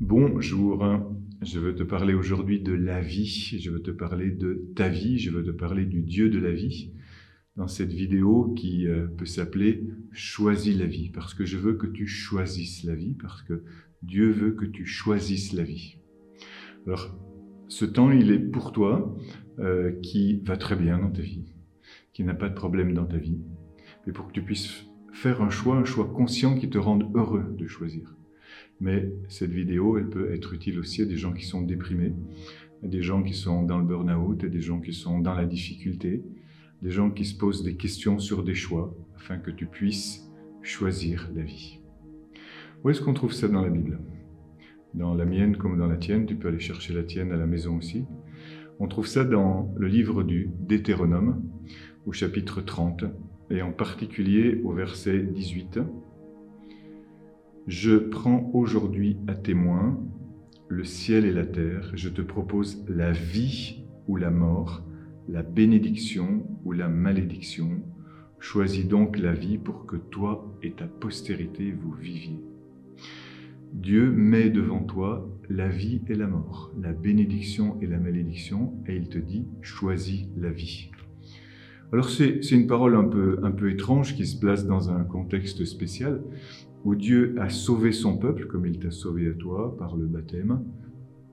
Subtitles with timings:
[0.00, 0.84] Bonjour,
[1.40, 5.18] je veux te parler aujourd'hui de la vie, je veux te parler de ta vie,
[5.18, 6.92] je veux te parler du Dieu de la vie.
[7.56, 11.86] Dans cette vidéo qui euh, peut s'appeler Choisis la vie, parce que je veux que
[11.86, 13.64] tu choisisses la vie, parce que
[14.02, 15.96] Dieu veut que tu choisisses la vie.
[16.86, 17.18] Alors,
[17.68, 19.16] ce temps, il est pour toi
[19.60, 21.54] euh, qui va très bien dans ta vie,
[22.12, 23.40] qui n'a pas de problème dans ta vie,
[24.06, 24.84] mais pour que tu puisses
[25.14, 28.15] faire un choix, un choix conscient qui te rende heureux de choisir.
[28.80, 32.14] Mais cette vidéo, elle peut être utile aussi à des gens qui sont déprimés,
[32.82, 35.46] à des gens qui sont dans le burn-out, à des gens qui sont dans la
[35.46, 36.22] difficulté,
[36.82, 40.30] des gens qui se posent des questions sur des choix, afin que tu puisses
[40.62, 41.80] choisir la vie.
[42.84, 43.98] Où est-ce qu'on trouve ça dans la Bible?
[44.94, 47.46] Dans la mienne comme dans la tienne, tu peux aller chercher la tienne à la
[47.46, 48.04] maison aussi.
[48.78, 51.42] On trouve ça dans le livre du Deutéronome,
[52.04, 53.04] au chapitre 30,
[53.50, 55.80] et en particulier au verset 18.
[57.66, 59.98] Je prends aujourd'hui à témoin
[60.68, 64.84] le ciel et la terre, je te propose la vie ou la mort,
[65.28, 67.82] la bénédiction ou la malédiction.
[68.38, 72.38] Choisis donc la vie pour que toi et ta postérité vous viviez.
[73.72, 78.94] Dieu met devant toi la vie et la mort, la bénédiction et la malédiction, et
[78.94, 80.92] il te dit, choisis la vie.
[81.92, 83.04] Alors c'est une parole un
[83.52, 86.20] peu, étrange qui se place dans un contexte spécial,
[86.86, 90.62] où Dieu a sauvé son peuple, comme il t'a sauvé à toi par le baptême,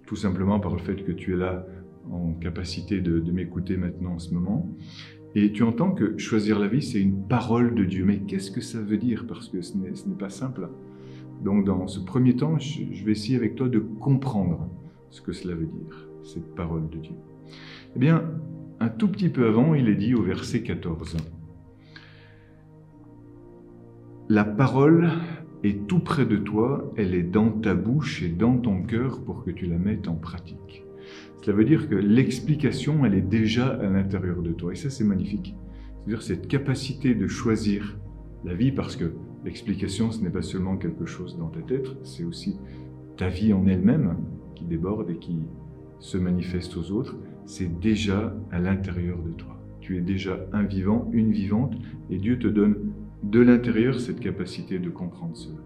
[0.07, 1.67] tout simplement par le fait que tu es là
[2.11, 4.75] en capacité de, m'écouter maintenant en ce moment.
[5.35, 8.03] Et tu entends que choisir la vie, c'est une parole de Dieu.
[8.03, 9.27] Mais qu'est-ce que ça veut dire?
[9.27, 10.69] Parce que ce n'est pas simple.
[11.43, 14.67] Donc dans ce premier temps, je vais essayer avec toi de comprendre
[15.11, 17.15] ce que cela veut dire, cette parole de Dieu.
[17.95, 18.23] Eh bien,
[18.79, 21.15] un tout petit peu avant, il est dit au verset 14.
[24.29, 25.11] La parole
[25.63, 29.43] est tout près de toi, elle est dans ta bouche et dans ton cœur pour
[29.43, 30.83] que tu la mettes en pratique.
[31.41, 34.71] Cela veut dire que l'explication, elle est déjà à l'intérieur de toi.
[34.71, 35.55] Et ça, c'est magnifique.
[35.97, 37.97] C'est-à-dire cette capacité de choisir
[38.45, 39.13] la vie, parce que
[39.45, 42.57] l'explication, ce n'est pas seulement quelque chose dans ta tête, c'est aussi
[43.17, 44.17] ta vie en elle-même
[44.55, 45.39] qui déborde et qui
[45.99, 47.17] se manifeste aux autres.
[47.45, 49.59] C'est déjà à l'intérieur de toi.
[49.81, 51.73] Tu es déjà un vivant, une vivante,
[52.09, 52.75] et Dieu te donne
[53.23, 55.59] de l'intérieur cette capacité de comprendre cela.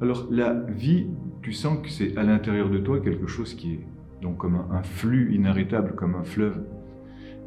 [0.00, 1.06] Alors la vie,
[1.42, 3.86] tu sens que c'est à l'intérieur de toi quelque chose qui est
[4.20, 6.64] donc comme un, flux inarrêtable, comme un fleuve.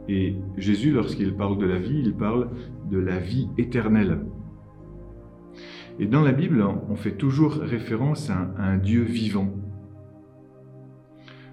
[0.08, 2.50] Et Jésus, lorsqu'il parle de la vie, il parle
[2.90, 4.20] de la vie éternelle.
[6.00, 9.54] Et dans la Bible, on fait toujours référence à un, Dieu vivant.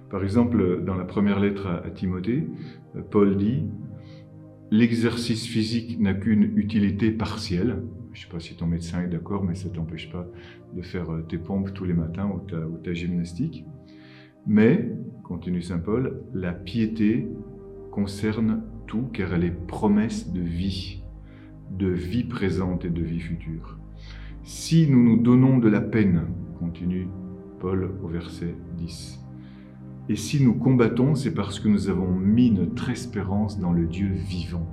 [0.08, 2.46] Par exemple, dans la première lettre à Timothée,
[3.10, 3.64] Paul dit
[4.70, 7.82] L'exercice physique n'a qu'une utilité partielle.
[8.12, 10.26] Je ne sais pas si ton médecin est d'accord, mais ça ne t'empêche pas
[10.74, 13.64] de faire euh, tes pompes tous les matins ou ta, ou ta gymnastique.
[14.46, 14.90] Mais,
[15.22, 17.28] continue Saint Paul, la piété
[17.90, 21.02] concerne tout car elle est promesse de vie,
[21.70, 23.78] de vie présente et de vie future.
[24.42, 26.22] Si nous nous donnons de la peine,
[26.58, 27.08] continue
[27.60, 29.25] Paul au verset 10,
[30.08, 34.08] et si nous combattons, c'est parce que nous avons mis notre espérance dans le Dieu
[34.12, 34.66] vivant.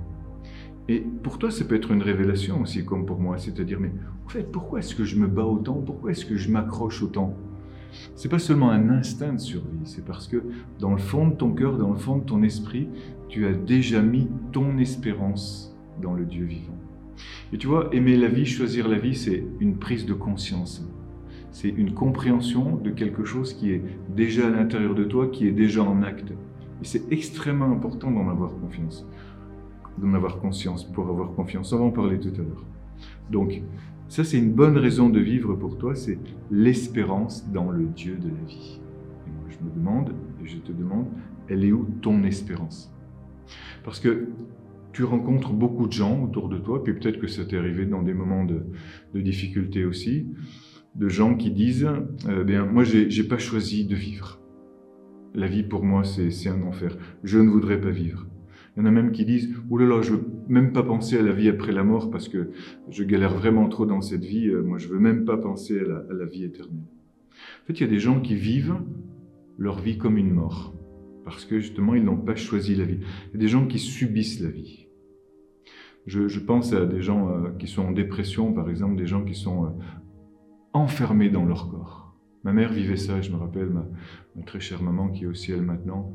[0.88, 3.90] Et pour toi, ça peut être une révélation aussi, comme pour moi, c'est-à-dire, mais
[4.26, 5.74] en fait, pourquoi est-ce que je me bats autant?
[5.74, 7.34] Pourquoi est-ce que je m'accroche autant?
[8.14, 10.42] C'est pas seulement un instinct de survie, c'est parce que
[10.78, 12.88] dans le fond de ton cœur, dans le fond de ton esprit,
[13.28, 16.78] tu as déjà mis ton espérance dans le Dieu vivant.
[17.52, 20.86] Et tu vois, aimer la vie, choisir la vie, c'est une prise de conscience
[21.54, 23.80] c'est une compréhension de quelque chose qui est
[24.14, 26.32] déjà à l'intérieur de toi, qui est déjà en acte.
[26.82, 29.06] Et c'est extrêmement important d'en avoir confiance,
[29.98, 31.72] d'en avoir conscience pour avoir confiance.
[31.72, 32.64] On va en parler tout à l'heure.
[33.30, 33.62] Donc,
[34.08, 36.18] ça, c'est une bonne raison de vivre pour toi, c'est
[36.50, 38.80] l'espérance dans le Dieu de la vie.
[39.24, 41.06] Et moi, je me demande, et je te demande,
[41.48, 42.92] elle est où ton espérance?
[43.84, 44.26] Parce que
[44.92, 48.02] tu rencontres beaucoup de gens autour de toi, puis peut-être que ça t'est arrivé dans
[48.02, 48.66] des moments de,
[49.14, 50.26] de difficulté aussi,
[50.94, 51.88] de gens qui disent
[52.28, 54.40] euh, bien, Moi, j'ai n'ai pas choisi de vivre.
[55.34, 56.96] La vie, pour moi, c'est un enfer.
[57.24, 58.26] Je ne voudrais pas vivre.
[58.76, 61.16] Il y en a même qui disent Oh là là, je veux même pas penser
[61.18, 62.50] à la vie après la mort parce que
[62.90, 64.48] je galère vraiment trop dans cette vie.
[64.48, 66.74] Euh, moi, je veux même pas penser à la, vie éternelle.
[67.62, 68.76] En fait, il y a des gens qui vivent
[69.58, 70.74] leur vie comme une mort
[71.24, 72.98] parce que justement, ils n'ont pas choisi la vie.
[73.28, 74.86] Il y a des gens qui subissent la vie.
[76.06, 79.24] Je, je, pense à des gens euh, qui sont en dépression, par exemple, des gens
[79.24, 79.68] qui sont euh,
[80.74, 82.12] enfermés dans leur corps.
[82.42, 83.86] Ma mère vivait ça, je me rappelle, ma,
[84.44, 86.12] très chère maman qui est au ciel maintenant,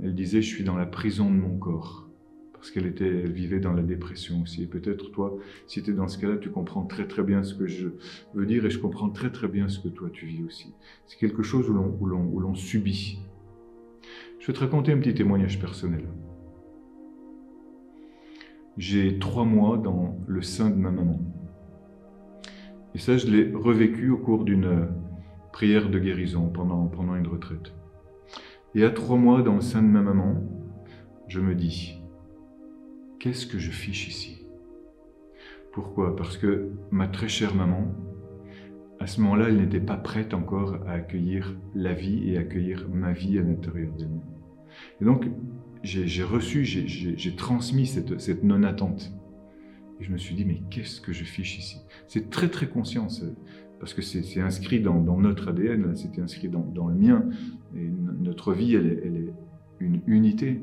[0.00, 2.08] elle disait, je suis dans la prison de mon corps,
[2.52, 4.62] parce qu'elle était, vivait dans la dépression aussi.
[4.62, 5.36] Et peut-être toi,
[5.66, 7.88] si tu es dans ce cas-là, tu comprends très très bien ce que je
[8.34, 10.72] veux dire et je comprends très très bien ce que toi tu vis aussi.
[11.06, 13.18] C'est quelque chose où l'on, où l'on, où l'on subit.
[14.38, 16.04] Je vais te raconter un petit témoignage personnel.
[18.78, 21.20] J'ai trois mois dans le sein de ma maman.
[22.94, 24.88] Et ça, je l'ai revécu au cours d'une
[25.52, 27.72] prière de guérison pendant, pendant une retraite.
[28.74, 30.42] Et à trois mois dans le sein de ma maman,
[31.28, 32.00] je me dis,
[33.18, 34.46] qu'est-ce que je fiche ici?
[35.72, 36.16] Pourquoi?
[36.16, 37.94] Parce que ma très chère maman,
[39.00, 43.12] à ce moment-là, elle n'était pas prête encore à accueillir la vie et accueillir ma
[43.12, 44.20] vie à l'intérieur d'elle.
[45.00, 45.26] Et donc,
[45.82, 49.12] j'ai reçu, j'ai transmis cette, cette non-attente.
[50.02, 51.80] Et je me suis dit, mais qu'est-ce que je fiche ici?
[52.08, 53.06] C'est très très conscient,
[53.78, 57.24] parce que c'est inscrit dans, notre ADN, c'est inscrit dans, le mien.
[57.76, 57.88] Et
[58.20, 59.32] notre vie, elle est
[59.78, 60.60] une unité.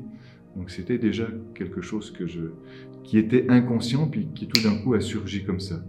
[0.56, 2.52] Donc c'était déjà quelque chose que je,
[3.02, 5.82] qui était inconscient, puis qui tout d'un coup a surgi comme ça.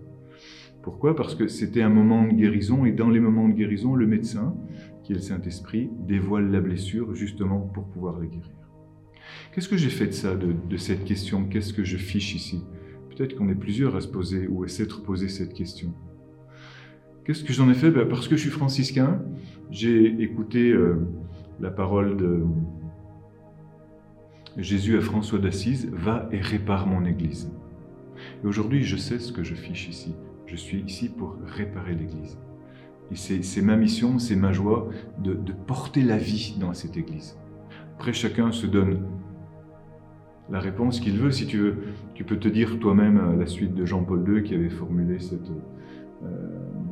[0.82, 1.14] Pourquoi?
[1.14, 4.56] Parce que c'était un moment de guérison, et dans les moments de guérison, le médecin,
[5.04, 8.56] qui est le Saint-Esprit, dévoile la blessure justement pour pouvoir la guérir.
[9.54, 11.44] Qu'est-ce que j'ai fait de ça, de cette question?
[11.50, 12.64] Qu'est-ce que je fiche ici?
[13.16, 15.94] Peut-être qu'on est plusieurs à se poser ou à s'être posé cette question.
[17.26, 17.92] Qu'est-ce que j'en ai fait?
[17.92, 19.22] Ben Parce que je suis franciscain,
[19.70, 20.96] j'ai écouté euh,
[21.60, 22.44] la parole de,
[24.58, 27.52] Jésus à François d'Assise, va et répare mon Église.
[28.44, 30.16] Et aujourd'hui, je sais ce que je fiche ici.
[30.46, 32.38] Je suis ici pour réparer l'Église.
[33.12, 37.38] Et c'est ma mission, c'est ma joie de, de, porter la vie dans cette Église.
[37.96, 39.02] Après, chacun se donne
[40.52, 41.32] la réponse qu'il veut.
[41.32, 41.76] Si tu veux,
[42.14, 45.50] tu peux te dire toi-même la suite de Jean-Paul II qui avait formulé cette
[46.24, 46.28] euh,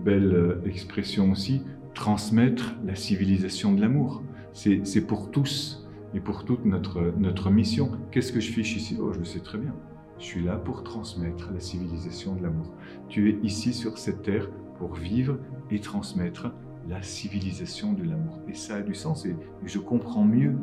[0.04, 1.62] belle expression aussi,
[1.94, 4.24] transmettre la civilisation de l'amour.
[4.54, 7.92] C'est pour tous et pour toute notre, notre mission.
[8.12, 8.98] Qu'est-ce que je fiche ici?
[9.00, 9.74] Oh, je le sais très bien.
[10.18, 12.74] Je suis là pour transmettre la civilisation de l'amour.
[13.08, 15.38] Tu es ici sur cette terre pour vivre
[15.72, 16.52] et transmettre
[16.90, 18.40] la civilisation de l'amour.
[18.50, 19.36] Et ça a du sens et
[19.66, 20.56] je comprends mieux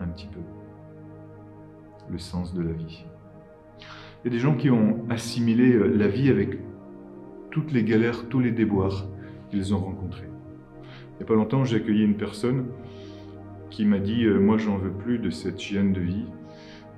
[0.00, 0.40] un petit peu
[2.10, 3.04] le sens de la vie.
[4.24, 6.58] Il y a des gens qui ont assimilé euh, la vie avec
[7.50, 9.06] toutes les galères, tous les déboires
[9.50, 10.28] qu'ils ont rencontrés.
[11.12, 12.66] Il n'y a pas longtemps, j'ai accueilli une personne
[13.70, 16.26] qui m'a dit euh, Moi, j'en veux plus de cette chienne de vie.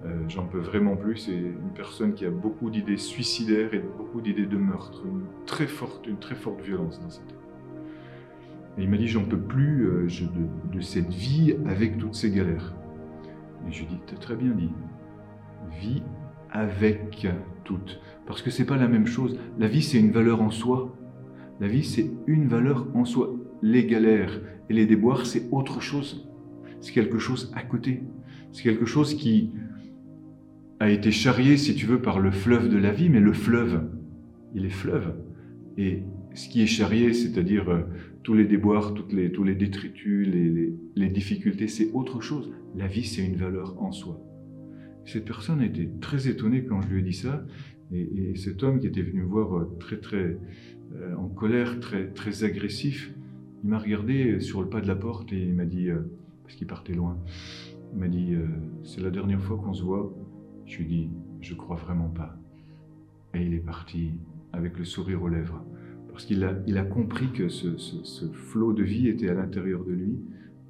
[0.07, 1.19] Euh, j'en peux vraiment plus.
[1.19, 5.67] C'est une personne qui a beaucoup d'idées suicidaires et beaucoup d'idées de meurtre, une très
[5.67, 7.37] forte, une très forte violence dans sa tête.
[8.79, 12.75] Et il m'a dit J'en peux plus de, de, cette vie avec toutes ces galères.
[13.69, 14.71] Et je lui ai dit très bien dit.
[15.79, 16.03] Vie
[16.51, 17.27] avec
[17.65, 18.01] toutes.
[18.27, 19.39] Parce que c'est pas la même chose.
[19.59, 20.97] La vie, c'est une valeur en soi.
[21.61, 23.35] La vie, c'est une valeur en soi.
[23.63, 26.31] Les galères et les déboires, c'est autre chose
[26.81, 28.03] c'est quelque chose à côté.
[28.53, 29.51] C'est quelque chose qui
[30.81, 33.91] a été charrié, si tu veux, par le fleuve de la vie, mais le fleuve,
[34.55, 35.15] il est fleuve.
[35.77, 36.03] Et
[36.35, 37.83] ce qui est charrié, c'est-à-dire euh,
[38.23, 42.51] tous les déboires, toutes les, tous les détritus, les, les, difficultés, c'est autre chose.
[42.77, 44.21] La vie, c'est une valeur en soi.
[45.07, 47.45] Cette personne était très étonnée quand je lui ai dit ça,
[47.93, 50.39] et, et cet homme qui était venu me voir euh, très très
[50.95, 53.13] euh, en colère, très très agressif,
[53.63, 55.91] il m'a regardé sur le pas de la porte et il m'a dit
[56.43, 57.17] parce qu'il partait loin.
[57.93, 58.47] Il m'a dit euh,
[58.83, 60.13] C'est la dernière fois qu'on se voit.
[60.67, 61.11] Je lui ai dit
[61.41, 62.37] Je crois vraiment pas.
[63.35, 64.13] Et il est parti
[64.53, 65.65] avec le sourire aux lèvres.
[66.09, 70.19] Parce qu'il a, compris que ce, flot de vie était à l'intérieur de lui,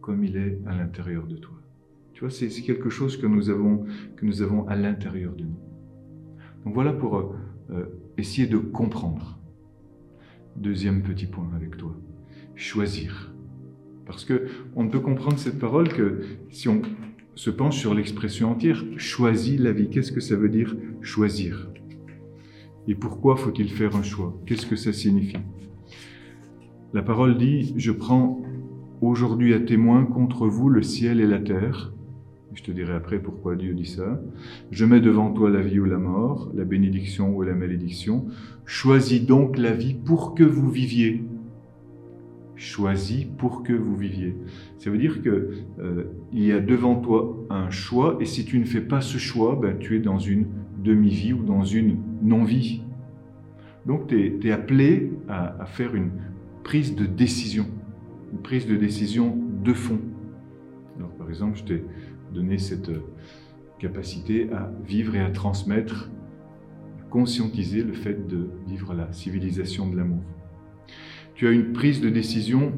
[0.01, 1.60] comme il est à l'intérieur de toi.
[2.21, 3.87] Tu vois, c'est, quelque chose que nous avons,
[4.17, 5.59] que nous avons à l'intérieur de nous.
[6.67, 7.35] Donc voilà pour euh,
[7.71, 7.87] euh,
[8.19, 9.39] essayer de comprendre.
[10.55, 11.97] Deuxième petit point avec toi.
[12.55, 13.33] Choisir.
[14.05, 16.83] Parce que on ne peut comprendre cette parole que si on
[17.37, 19.89] se penche sur l'expression entière, choisis la vie.
[19.89, 21.71] Qu'est-ce que ça veut dire choisir?
[22.87, 24.39] Et pourquoi faut-il faire un choix?
[24.45, 25.39] Qu'est-ce que ça signifie?
[26.93, 28.43] La parole dit, je prends
[29.01, 31.95] aujourd'hui à témoin contre vous le ciel et la terre.
[32.55, 34.21] Je te dirai après pourquoi Dieu dit ça.
[34.71, 38.27] Je mets devant toi la vie ou la mort, la bénédiction ou la malédiction.
[38.67, 41.23] Choisis donc la vie pour que vous viviez
[42.61, 44.37] choisi pour que vous viviez.
[44.79, 48.59] Ça veut dire que euh, il y a devant toi un choix, et si tu
[48.59, 50.47] ne fais pas ce choix, ben, tu es dans une
[50.85, 52.83] demi-vie ou dans une non-vie.
[53.87, 56.11] Donc tu es, appelé à, faire une
[56.63, 57.67] prise de décision,
[58.33, 59.99] une prise de décision de fond.
[61.19, 61.85] Par exemple, je t'ai
[62.33, 62.91] donné cette
[63.79, 66.11] capacité à vivre et à transmettre,
[67.01, 70.23] à conscientiser le fait de vivre la civilisation de l'amour
[71.41, 72.75] tu as une prise de décision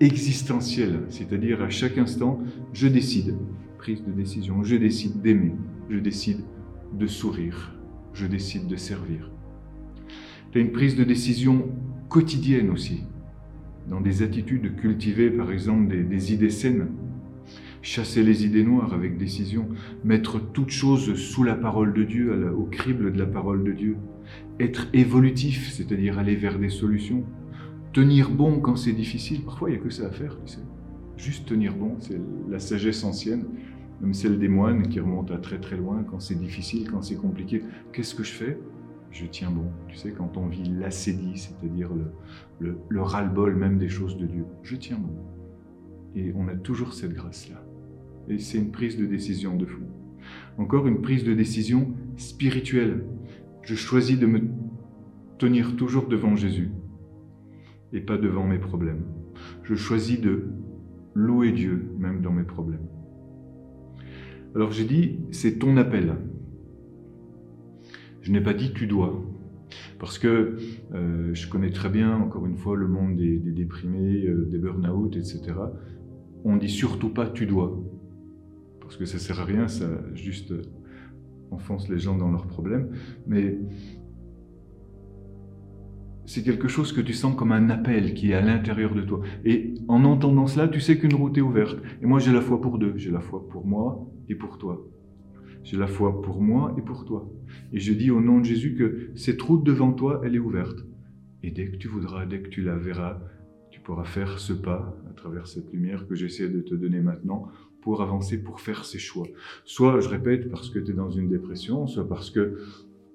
[0.00, 2.40] existentielle, c'est-à-dire à chaque instant,
[2.72, 3.36] je décide,
[3.76, 5.52] prise de décision, je décide d'aimer,
[5.90, 6.40] je décide
[6.94, 7.74] de sourire.
[8.14, 9.30] Je décide de servir.
[10.50, 11.68] Tu as une prise de décision
[12.08, 13.04] quotidienne aussi,
[13.86, 16.88] dans des attitudes cultivées, par exemple des, des idées saines.
[17.82, 19.68] Chasser les idées noires avec décision,
[20.04, 23.96] mettre toute chose sous la parole de Dieu, au crible de la parole de Dieu,
[24.58, 27.24] être évolutif, c'est-à-dire aller vers des solutions,
[27.92, 29.42] tenir bon quand c'est difficile.
[29.44, 30.60] Parfois, il n'y a que ça à faire, tu sais.
[31.16, 33.44] Juste tenir bon, c'est la sagesse ancienne,
[34.02, 37.16] même celle des moines qui remonte à très très loin, quand c'est difficile, quand c'est
[37.16, 37.62] compliqué.
[37.92, 38.58] Qu'est-ce que je fais?
[39.12, 39.70] Je tiens bon.
[39.88, 42.10] Tu sais, quand on vit l'acédie, c'est-à-dire le,
[42.58, 45.16] le, le ras-le-bol même des choses de Dieu, je tiens bon.
[46.14, 47.62] Et on a toujours cette grâce-là.
[48.28, 49.82] Et c'est une prise de décision de fou.
[50.58, 53.04] Encore une prise de décision spirituelle.
[53.62, 54.42] Je choisis de me
[55.38, 56.70] tenir toujours devant Jésus
[57.92, 59.04] et pas devant mes problèmes.
[59.62, 60.48] Je choisis de
[61.14, 62.86] louer Dieu même dans mes problèmes.
[64.54, 66.16] Alors j'ai dit, c'est ton appel.
[68.22, 69.22] Je n'ai pas dit tu dois.
[69.98, 70.56] Parce que
[70.94, 74.58] euh, je connais très bien, encore une fois, le monde des, des déprimés, euh, des
[74.58, 75.52] burn-out, etc.
[76.44, 77.82] On dit surtout pas tu dois.
[78.86, 80.54] Parce que ça sert à rien, ça juste
[81.50, 82.90] enfonce les gens dans leurs problèmes.
[83.26, 83.58] Mais
[86.24, 89.22] c'est quelque chose que tu sens comme un appel qui est à l'intérieur de toi.
[89.44, 91.78] Et en entendant cela, tu sais qu'une route est ouverte.
[92.00, 92.94] Et moi, j'ai la foi pour deux.
[92.96, 94.86] J'ai la foi pour moi et pour toi.
[95.64, 97.28] J'ai la foi pour moi et pour toi.
[97.72, 100.78] Et je dis au nom de Jésus que cette route devant toi, elle est ouverte.
[101.42, 103.18] Et dès que tu voudras, dès que tu la verras,
[103.70, 107.48] tu pourras faire ce pas à travers cette lumière que j'essaie de te donner maintenant
[107.86, 109.28] pour avancer, pour faire ces choix.
[109.64, 112.58] Soit, je répète, parce que tu es dans une dépression, soit parce que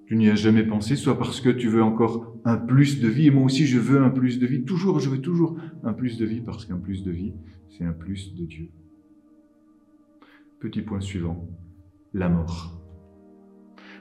[0.05, 3.27] tu n'y as jamais pensé, soit parce que tu veux encore un plus de vie,
[3.27, 6.17] et moi aussi je veux un plus de vie, toujours, je veux toujours un plus
[6.17, 7.33] de vie, parce qu'un plus de vie,
[7.67, 8.69] c'est un plus de Dieu.
[10.61, 11.49] Petit point suivant,
[12.13, 12.81] la mort.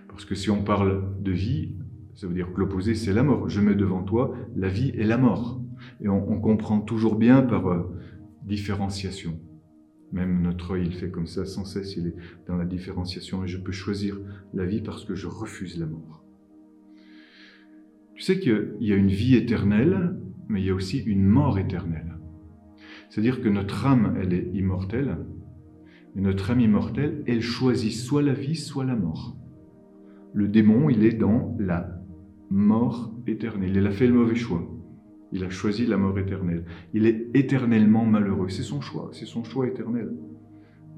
[0.07, 1.75] Parce que si on parle de vie,
[2.15, 3.49] ça veut dire que l'opposé, c'est la mort.
[3.49, 5.61] Je mets devant toi la vie et la mort.
[6.01, 7.93] Et on, on comprend toujours bien par euh,
[8.45, 9.37] différenciation.
[10.13, 13.49] Même notre œil, il fait comme ça sans cesse, il est dans la différenciation et
[13.49, 14.19] je peux choisir
[14.53, 16.25] la vie parce que je refuse la mort.
[18.15, 20.17] Tu sais qu'il y a une vie éternelle,
[20.49, 22.19] mais il y a aussi une mort éternelle.
[23.09, 25.19] C'est-à-dire que notre âme, elle est immortelle,
[26.17, 29.37] et notre âme immortelle, elle choisit soit la vie, soit la mort.
[30.33, 32.01] Le démon, il est dans la
[32.51, 33.77] mort éternelle.
[33.77, 34.69] Il a fait le mauvais choix.
[35.33, 36.65] Il a choisi la mort éternelle.
[36.93, 38.49] Il est éternellement malheureux.
[38.49, 40.11] C'est son choix, c'est son choix éternel.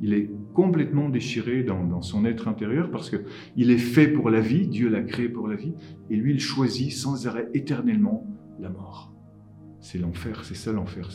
[0.01, 4.67] Il est complètement déchiré dans, son être intérieur parce qu'il est fait pour la vie,
[4.67, 5.75] Dieu l'a créé pour la vie,
[6.11, 8.27] et lui, il choisit sans arrêt éternellement
[8.59, 9.13] la mort.
[9.81, 11.11] C'est l'enfer, c'est ça l'enfer.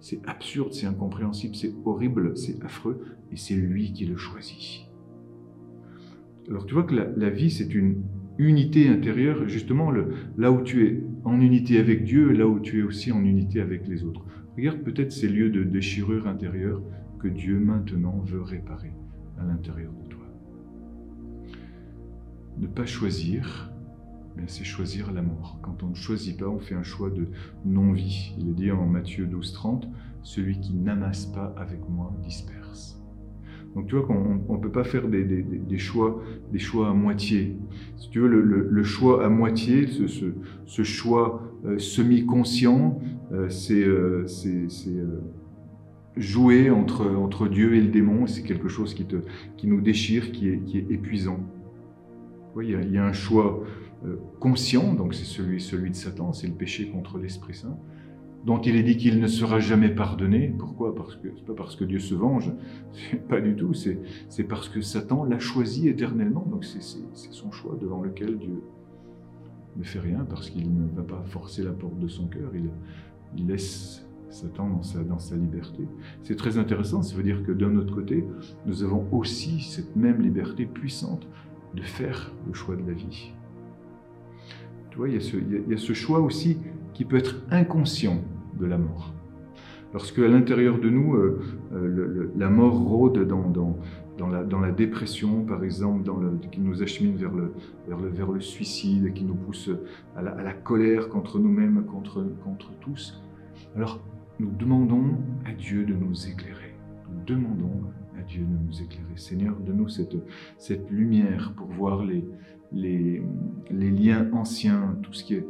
[0.00, 3.02] C'est absurde, c'est incompréhensible, c'est horrible, c'est affreux,
[3.32, 4.86] et c'est lui qui le choisit.
[6.48, 8.02] Alors tu vois que la vie, c'est une
[8.38, 12.82] unité intérieure, justement là où tu es en unité avec Dieu, là où tu es
[12.82, 14.24] aussi en unité avec les autres.
[14.56, 16.82] Regarde peut-être ces lieux de déchirure intérieure
[17.18, 18.92] que Dieu maintenant veut réparer
[19.38, 20.26] à l'intérieur de toi.
[22.58, 23.72] Ne pas choisir,
[24.46, 25.58] c'est choisir la mort.
[25.62, 27.28] Quand on ne choisit pas, on fait un choix de
[27.64, 28.34] non-vie.
[28.38, 29.88] Il est dit en Matthieu 12, 30,
[30.22, 32.61] celui qui n'amasse pas avec moi disperse.
[33.74, 37.56] Donc tu vois qu'on ne peut pas faire des, choix, des choix à moitié.
[37.96, 43.00] Si tu veux, le, choix à moitié, ce, choix euh, semi-conscient,
[43.32, 44.26] euh, c'est euh,
[46.16, 48.26] jouer entre, Dieu et le démon.
[48.26, 51.40] C'est quelque chose qui, nous déchire, qui est, qui est épuisant.
[52.60, 53.64] Il, y a, un choix
[54.38, 57.78] conscient, donc c'est celui de Satan, c'est le péché contre l'Esprit Saint
[58.44, 60.54] dont il est dit qu'il ne sera jamais pardonné.
[60.58, 60.94] Pourquoi?
[60.94, 62.52] Parce que c'est pas parce que Dieu se venge,
[63.28, 63.72] pas du tout.
[63.74, 66.46] C'est parce que Satan l'a choisi éternellement.
[66.50, 66.82] Donc c'est
[67.30, 68.62] son choix devant lequel Dieu
[69.76, 72.50] ne fait rien parce qu'il ne va pas forcer la porte de son cœur.
[72.54, 72.70] Il,
[73.36, 75.86] il laisse Satan dans sa, dans sa liberté.
[76.22, 77.02] C'est très intéressant.
[77.02, 78.24] Ça veut dire que d'un autre côté,
[78.66, 81.26] nous avons aussi cette même liberté puissante
[81.74, 83.32] de faire le choix de la vie.
[84.90, 86.58] Tu vois, il y a ce, il y a ce choix aussi
[86.94, 88.18] qui peut être inconscient
[88.58, 89.12] de la mort.
[89.92, 91.40] Lorsque à l'intérieur de nous, euh,
[91.74, 93.48] euh, la mort rôde dans,
[94.18, 96.10] dans, la, dépression, par exemple,
[96.50, 97.52] qui nous achemine vers le,
[97.88, 99.70] vers, le, vers le suicide, qui nous pousse
[100.16, 103.20] à la, à la colère contre nous-mêmes, contre, contre tous,
[103.76, 104.00] alors
[104.38, 106.74] nous demandons à Dieu de nous éclairer.
[107.10, 107.82] Nous demandons
[108.22, 109.16] Dieu nous éclairer.
[109.16, 110.16] Seigneur, donne-nous cette,
[110.58, 112.24] cette lumière pour voir les,
[113.70, 115.44] liens anciens, tout ce, qui est,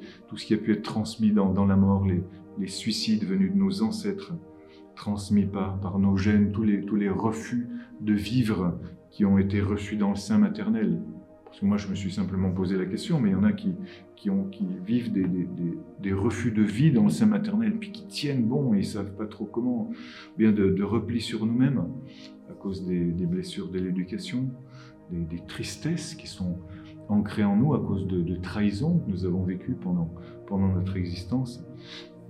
[0.55, 4.35] a pu être transmis dans, la mort, les, suicides venus de nos ancêtres,
[4.95, 7.69] transmis par, par nos gènes, tous les, tous les refus
[8.00, 8.79] de vivre
[9.11, 11.00] qui ont été reçus dans le sein maternel.
[11.53, 13.53] Parce que moi, je me suis simplement posé la question, mais il y en a
[13.53, 13.75] qui,
[14.87, 18.87] vivent des, refus de vie dans le sein maternel, puis qui tiennent bon et ils
[18.87, 19.91] savent pas trop comment,
[20.39, 21.85] bien de, de repli sur nous-mêmes
[22.49, 24.49] à cause des, blessures de l'éducation,
[25.11, 26.57] des, tristesses qui sont
[27.11, 30.09] ancrées en nous à cause de, de trahison que nous avons vécues pendant,
[30.75, 31.63] notre existence,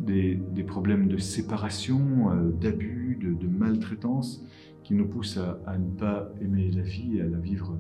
[0.01, 0.37] des,
[0.67, 4.45] problèmes de séparation, euh, d'abus, de, de maltraitance
[4.83, 7.79] qui nous poussent à, à ne pas aimer la vie et à la vivre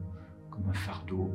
[0.53, 1.31] comme un fardeau.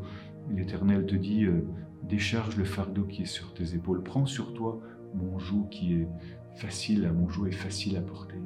[0.49, 1.65] L'Éternel te dit, euh,
[2.03, 4.79] décharge le fardeau qui est sur tes épaules, prends sur toi
[5.13, 6.07] mon joug qui est
[6.55, 8.39] facile, mon joug est facile à porter,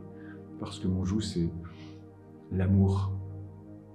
[0.60, 1.50] parce que mon joug c'est
[2.52, 3.14] l'amour.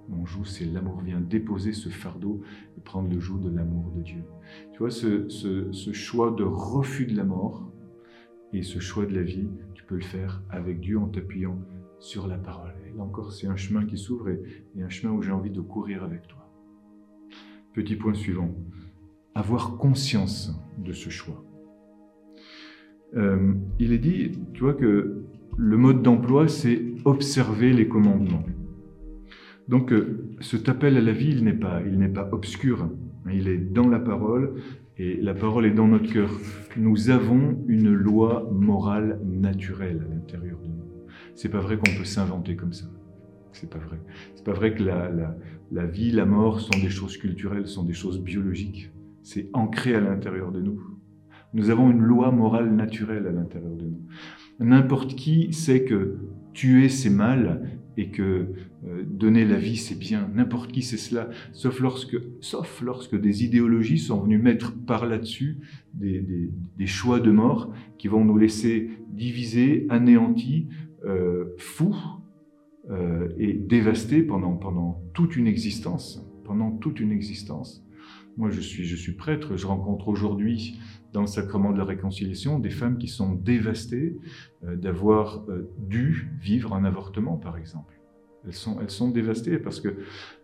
[0.09, 2.41] Mon joug c'est l'amour, viens déposer ce fardeau
[2.77, 4.23] et prendre le joug de l'amour de Dieu.
[4.71, 5.27] Tu vois, ce,
[5.91, 7.69] choix de refus de la mort
[8.53, 11.59] et ce choix de la vie, tu peux le faire avec Dieu en t'appuyant
[11.99, 12.73] sur la parole.
[12.87, 15.61] Et là encore, c'est un chemin qui s'ouvre et un chemin où j'ai envie de
[15.61, 16.46] courir avec toi.
[17.77, 18.55] Petit point suivant,
[19.35, 20.51] avoir conscience
[20.83, 21.45] de ce choix.
[23.15, 28.43] Euh, il est dit, tu vois, que le mode d'emploi, c'est observer les commandements.
[29.67, 32.89] Donc, euh, cet appel à la vie, il n'est pas, il n'est pas obscur.
[33.31, 34.55] Il est dans la parole
[34.97, 36.31] et la parole est dans notre cœur.
[36.77, 41.05] Nous avons une loi morale naturelle à l'intérieur de nous.
[41.35, 42.87] C'est pas vrai qu'on peut s'inventer comme ça.
[43.51, 43.99] C'est pas vrai.
[44.33, 45.35] C'est pas vrai que la,
[45.71, 48.91] la, vie, la mort sont des choses culturelles, sont des choses biologiques.
[49.23, 50.81] C'est ancré à l'intérieur de nous.
[51.53, 54.01] Nous avons une loi morale naturelle à l'intérieur de nous.
[54.59, 56.17] N'importe qui sait que
[56.53, 58.53] tuer c'est mal et que
[58.85, 60.29] euh, donner la vie c'est bien.
[60.33, 65.57] N'importe qui sait cela, sauf lorsque, sauf lorsque des idéologies sont venues mettre par là-dessus
[65.93, 66.51] des,
[66.85, 70.67] choix de mort qui vont nous laisser divisés, anéantis,
[71.05, 71.95] euh, fous,
[72.89, 76.25] euh, et dévasté pendant, pendant toute une existence.
[76.45, 77.83] Pendant toute une existence.
[78.37, 80.79] Moi, je suis, je suis prêtre, je rencontre aujourd'hui
[81.11, 84.17] dans le sacrement de la réconciliation des femmes qui sont dévastées
[84.63, 87.96] euh, d'avoir euh, dû vivre un avortement, par exemple.
[88.47, 89.89] Elles sont, dévastées parce que,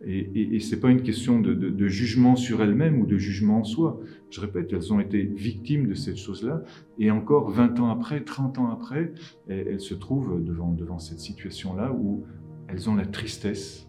[0.06, 3.64] et, et, et c'est pas une question de, jugement sur elles-mêmes ou de jugement en
[3.64, 4.00] soi.
[4.30, 6.64] Je répète, elles ont été victimes de cette chose-là
[7.00, 9.14] et encore 20 ans après, 30 ans après,
[9.48, 12.24] elles, se trouvent devant, devant cette situation-là où
[12.68, 13.88] elles ont la tristesse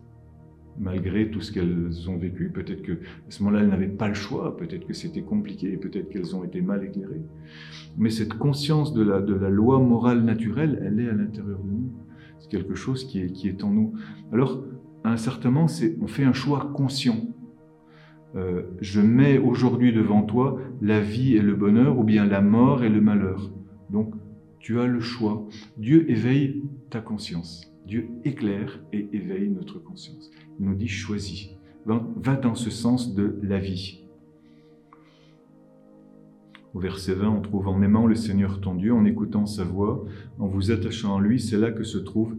[0.78, 2.50] malgré tout ce qu'elles ont vécu.
[2.50, 6.08] Peut-être que à ce moment-là, elles n'avaient pas le choix, peut-être que c'était compliqué, peut-être
[6.08, 7.22] qu'elles ont été mal éclairées.
[7.96, 11.92] Mais cette conscience de la loi morale naturelle, elle est à l'intérieur de nous
[12.44, 13.94] c'est quelque chose qui est, en nous.
[14.32, 14.62] Alors,
[15.02, 15.66] à un certain moment,
[16.00, 17.16] on fait un choix conscient.
[18.34, 22.84] Euh, je mets aujourd'hui devant toi la vie et le bonheur, ou bien la mort
[22.84, 23.50] et le malheur.
[23.90, 24.14] Donc,
[24.58, 25.46] tu as le choix.
[25.78, 27.72] Dieu éveille ta conscience.
[27.86, 30.30] Dieu éclaire et éveille notre conscience.
[30.58, 31.50] Il nous dit choisis.
[31.86, 34.03] Va dans ce sens de la vie.
[36.74, 40.04] Au verset 20, on trouve en aimant le Seigneur ton Dieu, en écoutant sa voix,
[40.40, 42.36] en vous attachant à lui, c'est là que se trouve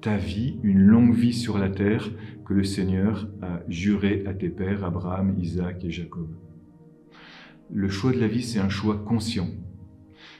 [0.00, 2.08] ta vie, une longue vie sur la terre
[2.44, 6.28] que le Seigneur a juré à tes pères, Abraham, Isaac et Jacob.
[7.72, 9.48] Le choix de la vie, c'est un choix conscient.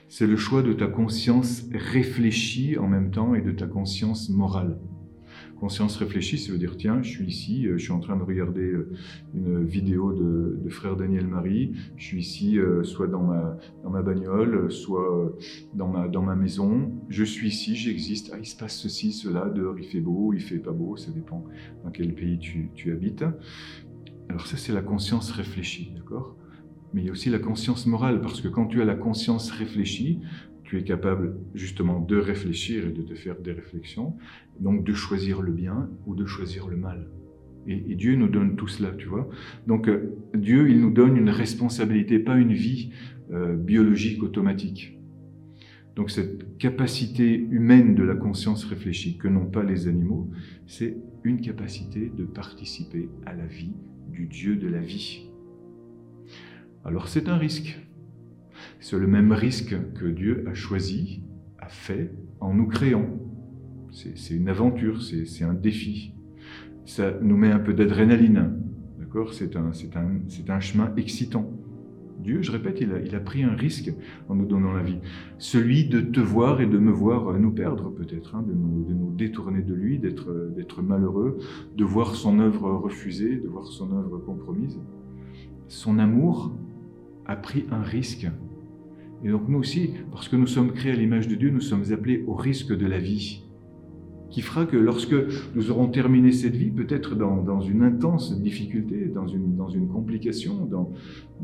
[0.07, 4.77] C'est le choix de ta conscience réfléchie en même temps et de ta conscience morale
[5.63, 8.23] conscience réfléchie, ça veut dire tiens, je suis ici, euh, je suis en train de
[8.23, 8.91] regarder euh,
[9.33, 14.01] une vidéo de, frère Daniel Marie, je suis ici euh, soit dans ma, dans ma
[14.01, 15.33] bagnole, soit
[15.73, 19.47] dans ma, dans ma maison, je suis ici, j'existe, ah, il se passe ceci, cela,
[19.47, 21.45] dehors il fait beau, il fait pas beau, ça dépend
[21.85, 23.23] dans quel pays tu, tu habites.
[24.27, 26.35] Alors ça c'est la conscience réfléchie, d'accord?
[26.93, 29.49] Mais il y a aussi la conscience morale, parce que quand tu as la conscience
[29.49, 30.19] réfléchie,
[30.73, 34.15] tu es capable justement de réfléchir et de te faire des réflexions,
[34.59, 37.11] donc de choisir le bien ou de choisir le mal.
[37.67, 39.29] Et, Dieu nous donne tout cela, tu vois.
[39.67, 42.91] Donc euh, Dieu, il nous donne une responsabilité, pas une vie
[43.31, 44.97] euh, biologique automatique.
[45.95, 50.31] Donc cette capacité humaine de la conscience réfléchie que n'ont pas les animaux,
[50.65, 53.75] c'est une capacité de participer à la vie
[54.11, 55.29] du Dieu de la vie.
[56.83, 57.77] Alors c'est un risque.
[58.79, 61.23] C'est le même risque que Dieu a choisi,
[61.59, 63.07] a fait en nous créant.
[63.91, 66.13] C'est une aventure, c'est un défi.
[66.85, 68.59] Ça nous met un peu d'adrénaline,
[68.99, 69.33] d'accord?
[69.33, 71.49] C'est un, chemin excitant.
[72.19, 73.93] Dieu, je répète, il a, pris un risque
[74.29, 74.99] en nous donnant la vie.
[75.37, 79.61] Celui de te voir et de me voir nous perdre peut-être, hein, de, nous, détourner
[79.61, 81.37] de lui, d'être malheureux,
[81.75, 84.79] de voir son œuvre refusée, de voir son œuvre compromise.
[85.67, 86.51] Son amour
[87.25, 88.27] a pris un risque
[89.23, 91.91] et donc nous aussi, parce que nous sommes créés à l'image de Dieu, nous sommes
[91.93, 93.42] appelés au risque de la vie.
[94.33, 95.15] Qui fera que lorsque
[95.53, 100.67] nous aurons terminé cette vie, peut-être dans, une intense difficulté, dans une, complication,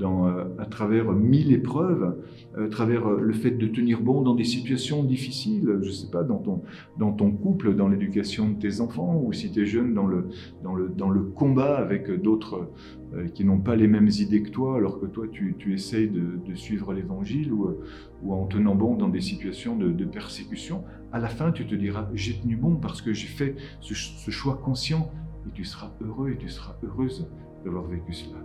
[0.01, 2.17] euh, à travers mille épreuves,
[2.57, 6.09] à travers euh, le fait de tenir bon dans des situations difficiles, je ne sais
[6.09, 10.07] pas, dans ton, couple, dans l'éducation de tes enfants, ou si tu es jeune, dans
[10.07, 12.69] le, combat avec d'autres
[13.13, 16.09] euh, qui n'ont pas les mêmes idées que toi, alors que toi tu, tu essayes
[16.09, 17.75] de, de suivre l'évangile, ou,
[18.23, 22.07] ou, en tenant bon dans des situations de, persécution, à la fin tu te diras,
[22.13, 25.11] j'ai tenu bon parce que j'ai fait ce, ce choix conscient,
[25.47, 27.27] et tu seras heureux et tu seras heureuse
[27.63, 28.39] d'avoir vécu cela.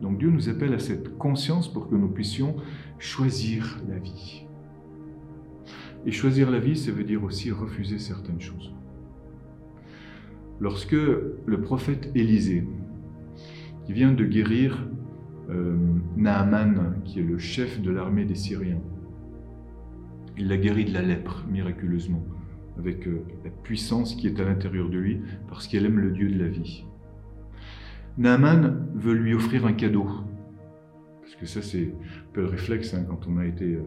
[0.00, 2.56] Donc Dieu nous appelle à cette conscience pour que nous puissions
[2.98, 4.44] choisir la vie.
[6.04, 8.72] Et choisir la vie, ça veut dire aussi refuser certaines choses.
[10.58, 12.66] Lorsque le prophète Élisée,
[13.86, 14.86] qui vient de guérir
[15.50, 15.76] euh,
[16.16, 18.80] Naaman, qui est le chef de l'armée des Syriens,
[20.38, 22.24] il l'a guéri de la lèpre miraculeusement,
[22.78, 26.30] avec euh, la puissance qui est à l'intérieur de lui, parce qu'il aime le Dieu
[26.30, 26.84] de la vie.
[28.18, 30.06] Naaman veut lui offrir un cadeau.
[31.20, 33.82] Parce que ça, c'est un peu le réflexe hein, quand on a été euh,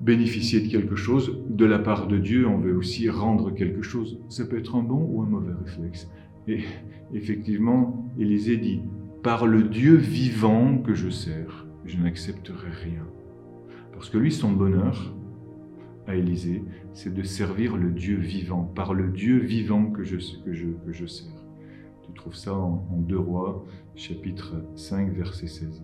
[0.00, 1.44] bénéficié de quelque chose.
[1.48, 4.20] De la part de Dieu, on veut aussi rendre quelque chose.
[4.28, 6.08] Ça peut être un bon ou un mauvais réflexe.
[6.46, 6.60] Et
[7.12, 8.80] effectivement, Élisée dit
[9.22, 13.04] Par le Dieu vivant que je sers, je n'accepterai rien.
[13.92, 15.12] Parce que lui, son bonheur
[16.06, 16.62] à Élisée,
[16.94, 20.92] c'est de servir le Dieu vivant, par le Dieu vivant que je, que je, que
[20.92, 21.32] je sers.
[22.06, 25.82] Tu trouves ça en, en 2 Rois, chapitre 5, verset 16.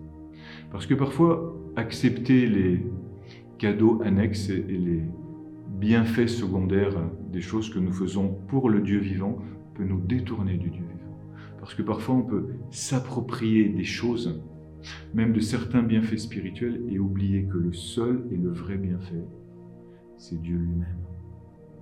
[0.71, 2.85] Parce que parfois, accepter les
[3.57, 5.03] cadeaux annexes et les
[5.77, 6.97] bienfaits secondaires
[7.31, 9.39] des choses que nous faisons pour le Dieu vivant
[9.73, 10.84] peut nous détourner du Dieu.
[11.65, 14.39] Parce que parfois, on peut s'approprier des choses,
[15.15, 19.25] même de certains bienfaits spirituels, et oublier que le seul et le vrai bienfait,
[20.15, 20.99] c'est Dieu lui-même.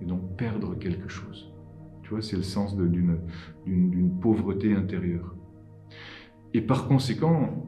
[0.00, 1.52] Et donc perdre quelque chose.
[2.02, 5.36] Tu vois, c'est le sens d'une pauvreté intérieure.
[6.54, 7.66] Et par conséquent,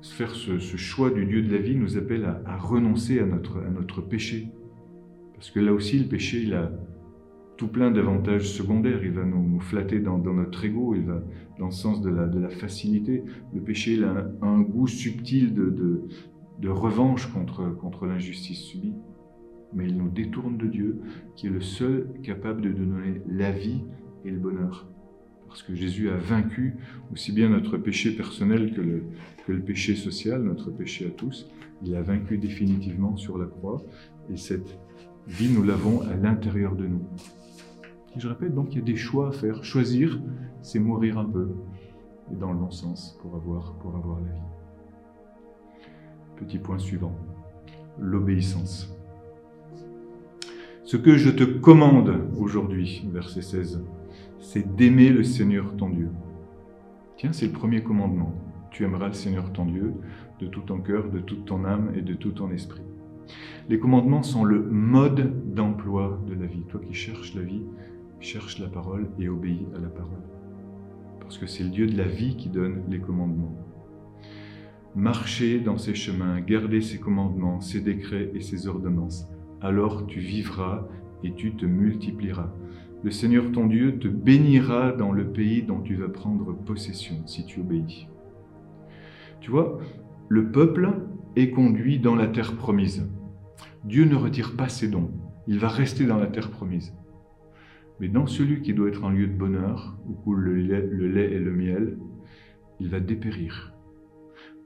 [0.00, 3.68] faire ce, choix du Dieu de la vie nous appelle à, renoncer à notre, à
[3.68, 4.48] notre péché.
[5.34, 6.72] Parce que là aussi, le péché, il a
[7.58, 9.04] tout plein d'avantages secondaires.
[9.04, 11.22] Il va nous, flatter dans, notre ego, il va
[11.58, 13.24] dans le sens de la, facilité.
[13.52, 18.94] Le péché, il a un, goût subtil de, revanche contre, l'injustice subie.
[19.74, 21.00] Mais il nous détourne de Dieu,
[21.34, 23.82] qui est le seul capable de donner la vie
[24.24, 24.88] et le bonheur.
[25.46, 26.76] Parce que Jésus a vaincu
[27.12, 29.02] aussi bien notre péché personnel que le,
[29.46, 31.50] que le péché social, notre péché à tous.
[31.82, 33.82] Il a vaincu définitivement sur la croix.
[34.30, 34.78] Et cette
[35.26, 37.02] vie, nous l'avons à l'intérieur de nous.
[38.16, 39.62] Je répète, donc il y a des choix à faire.
[39.64, 40.18] Choisir,
[40.62, 41.50] c'est mourir un peu,
[42.32, 44.40] et dans le bon sens, pour avoir, pour avoir la vie.
[46.36, 47.14] Petit point suivant,
[47.98, 48.94] l'obéissance.
[50.84, 53.84] Ce que je te commande aujourd'hui, verset 16,
[54.40, 56.10] c'est d'aimer le Seigneur ton Dieu.
[57.16, 58.32] Tiens, c'est le premier commandement.
[58.70, 59.92] Tu aimeras le Seigneur ton Dieu
[60.40, 62.82] de tout ton cœur, de toute ton âme et de tout ton esprit.
[63.68, 66.62] Les commandements sont le mode d'emploi de la vie.
[66.68, 67.62] Toi qui cherches la vie,
[68.20, 70.22] cherche la parole et obéis à la parole.
[71.20, 73.56] Parce que c'est le Dieu de la vie qui donne les commandements.
[74.94, 79.28] Marcher dans ses chemins, garder ses commandements, ses décrets et ses ordonnances.
[79.60, 80.88] Alors tu vivras
[81.22, 82.52] et tu te multiplieras.
[83.04, 87.44] Le Seigneur ton Dieu te bénira dans le pays dont tu vas prendre possession si
[87.44, 88.08] tu obéis.
[89.40, 89.78] Tu vois,
[90.28, 90.94] le peuple
[91.36, 93.08] est conduit dans la terre promise.
[93.84, 95.10] Dieu ne retire pas ses dons.
[95.46, 96.92] Il va rester dans la terre promise.
[98.00, 101.38] Mais dans celui qui doit être un lieu de bonheur, où coule le lait, et
[101.38, 101.98] le miel,
[102.80, 103.74] il va dépérir.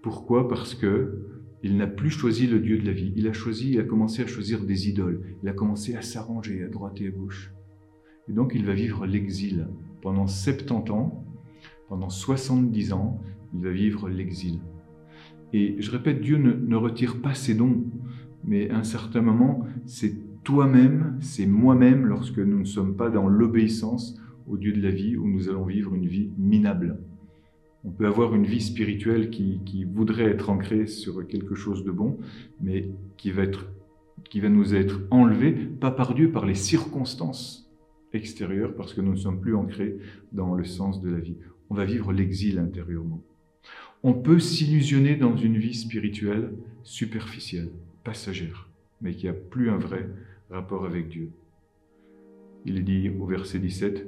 [0.02, 0.48] Pourquoi?
[0.48, 1.28] Parce que
[1.62, 3.12] il n'a plus choisi le Dieu de la vie.
[3.14, 5.22] Il a choisi, il a commencé à choisir des idoles.
[5.42, 7.52] Il a commencé à s'arranger à droite et à gauche.
[8.28, 9.68] Et donc il va vivre l'exil.
[10.00, 11.24] Pendant 70 ans,
[11.88, 13.20] pendant 70 ans,
[13.54, 14.60] il va vivre l'exil.
[15.52, 17.84] Et je répète, Dieu ne, ne retire pas ses dons,
[18.44, 20.14] mais à un certain moment, c'est
[20.44, 25.16] toi-même, c'est moi-même lorsque nous ne sommes pas dans l'obéissance au Dieu de la vie
[25.16, 26.98] où nous allons vivre une vie minable.
[27.84, 32.18] On peut avoir une vie spirituelle qui, voudrait être ancrée sur quelque chose de bon,
[32.60, 33.66] mais qui va, être,
[34.30, 37.70] qui va nous être enlevée, pas par Dieu, par les circonstances
[38.12, 39.96] extérieures, parce que nous ne sommes plus ancrés
[40.32, 41.36] dans le sens de la vie.
[41.70, 43.22] On va vivre l'exil intérieurement.
[44.04, 46.52] On peut s'illusionner dans une vie spirituelle
[46.82, 47.70] superficielle,
[48.04, 48.68] passagère,
[49.00, 50.08] mais qui a plus un vrai
[50.52, 51.32] rapport avec Dieu.
[52.64, 54.06] Il est dit au verset 17,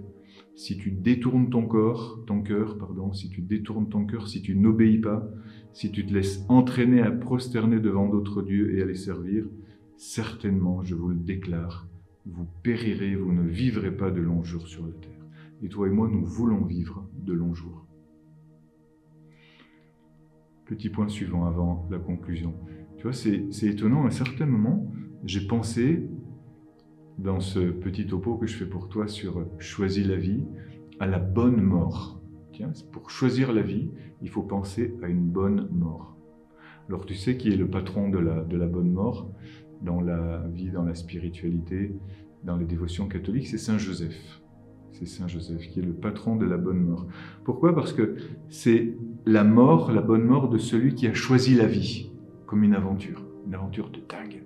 [0.55, 4.55] si tu détournes ton corps, ton cœur, pardon, si tu détournes ton cœur, si tu
[4.55, 5.29] n'obéis pas,
[5.73, 9.47] si tu te laisses entraîner à prosterner devant d'autres dieux et à les servir,
[9.97, 11.89] certainement, je vous le déclare,
[12.27, 15.11] vous périrez, vous ne vivrez pas de longs jours sur la terre.
[15.63, 17.87] Et toi et moi, nous voulons vivre de longs jours.
[20.67, 22.55] Petit point suivant avant la conclusion.
[22.97, 24.91] Tu vois, c'est étonnant, à un certain moment,
[25.25, 26.09] j'ai pensé,
[27.19, 30.45] dans ce petit topo que je fais pour toi sur choisir la vie,
[31.01, 32.21] à la bonne mort.
[32.53, 33.91] Tiens, pour choisir la vie,
[34.23, 36.17] il faut penser à une bonne mort.
[36.89, 39.31] Alors tu sais qui est le patron de la, de la bonne mort
[39.83, 41.95] dans la vie, dans la spiritualité,
[42.43, 44.41] dans les dévotions catholiques, c'est Saint Joseph.
[44.93, 47.07] C'est Saint Joseph qui est le patron de la bonne mort.
[47.45, 47.75] Pourquoi?
[47.75, 48.17] Parce que
[48.49, 48.97] c'est
[49.27, 52.13] la mort, la bonne mort de celui qui a choisi la vie
[52.47, 54.45] comme une aventure, une aventure de dingue.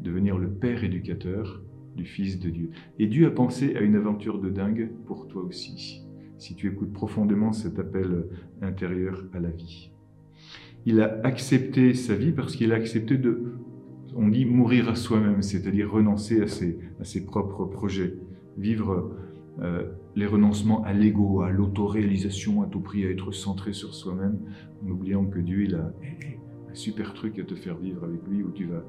[0.00, 1.62] Devenir le père éducateur
[1.96, 2.70] du Fils de Dieu.
[2.98, 6.02] Et Dieu a pensé à une aventure de dingue pour toi aussi,
[6.38, 8.26] si tu écoutes profondément cet appel
[8.62, 9.90] intérieur à la vie.
[10.84, 13.54] Il a accepté sa vie parce qu'il a accepté de
[14.18, 18.14] on dit mourir à soi-même, c'est-à-dire renoncer à ses, à ses, propres projets,
[18.56, 19.10] vivre
[19.60, 24.38] euh, les renoncements à l'ego, à l'autoréalisation à tout prix, à être centré sur soi-même,
[24.82, 25.92] en oubliant que Dieu il a
[26.76, 28.82] super truc à te faire vivre avec lui, où tu vas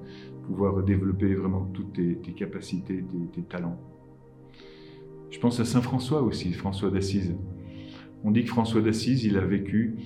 [0.46, 3.80] pouvoir développer vraiment toutes tes, capacités, tes, talents.
[5.30, 7.36] Je pense à Saint François aussi, François d'Assise.
[8.24, 9.98] On dit que François d'Assise, il a vécu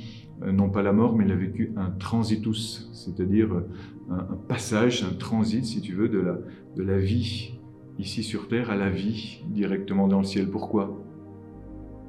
[0.43, 3.67] euh, non pas la mort, mais il a vécu un transitus, c'est-à-dire euh,
[4.09, 6.39] un, passage, un transit, si tu veux, de la,
[6.75, 7.53] de la vie
[7.99, 10.49] ici sur Terre à la vie directement dans le ciel.
[10.49, 10.99] Pourquoi?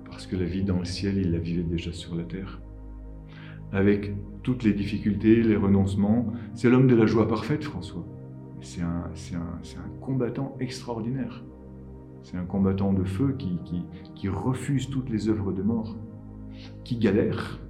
[0.07, 2.62] Parce que la vie dans le ciel, il la vivait déjà sur la Terre.
[3.73, 8.05] Avec toutes les difficultés, les renoncements, c'est l'homme de la joie parfaite, François.
[8.61, 9.11] C'est un,
[10.01, 11.43] combattant extraordinaire.
[12.23, 15.97] C'est un combattant de feu qui, refuse toutes les œuvres de mort,
[16.85, 17.61] qui galère,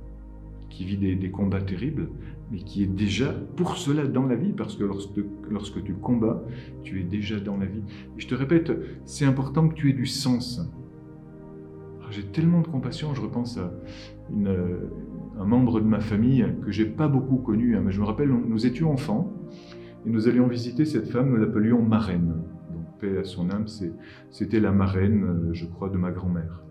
[0.69, 2.09] qui vit des, combats terribles,
[2.51, 6.43] mais qui est déjà pour cela dans la vie, parce que lorsque, lorsque tu combats,
[6.83, 7.83] tu es déjà dans la vie.
[8.17, 8.73] Et je te répète,
[9.05, 10.61] c'est important que tu aies du sens.
[12.11, 13.73] J'ai tellement de compassion, je repense à
[14.31, 14.55] une,
[15.39, 18.29] un membre de ma famille que j'ai pas beaucoup connu, hein, mais je me rappelle,
[18.29, 19.33] nous étions enfants,
[20.05, 22.35] et nous allions visiter cette femme, nous l'appelions marraine.
[22.73, 23.67] Donc, paix à son âme,
[24.31, 26.63] c'était la marraine, euh, je crois, de ma grand-mère.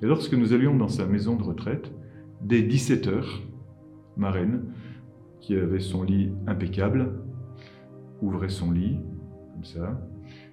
[0.00, 1.92] Et lorsque nous allions dans sa maison de retraite,
[2.40, 3.42] dès 17 heures,
[4.16, 4.72] ma reine,
[5.40, 7.20] qui avait son lit impeccable,
[8.22, 8.98] ouvrait son lit,
[9.52, 10.00] comme ça,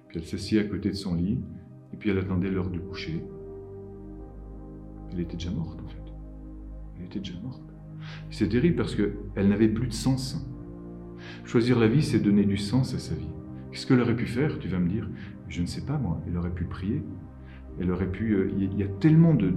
[0.08, 1.38] puis elle s'assit à côté de son lit,
[1.92, 3.24] et puis elle attendait l'heure du coucher.
[5.16, 6.12] Elle était déjà morte, en fait.
[6.98, 7.62] Elle était déjà morte.
[8.30, 10.46] C'est terrible parce qu'elle n'avait plus de sens.
[11.44, 13.30] Choisir la vie, c'est donner du sens à sa vie.
[13.72, 15.08] Qu'est-ce qu'elle aurait pu faire, tu vas me dire?
[15.48, 16.20] Je ne sais pas, moi.
[16.26, 17.02] Elle aurait pu prier,
[17.80, 18.34] elle aurait pu.
[18.34, 19.54] Euh, il y a tellement de,